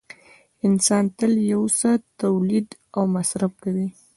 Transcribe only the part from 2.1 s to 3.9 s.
تولید او مصرف کوي